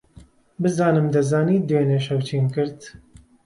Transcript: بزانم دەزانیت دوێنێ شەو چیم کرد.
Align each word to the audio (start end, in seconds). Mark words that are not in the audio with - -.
بزانم 0.61 1.07
دەزانیت 1.15 1.63
دوێنێ 1.69 1.99
شەو 2.05 2.19
چیم 2.27 2.45
کرد. 2.55 2.79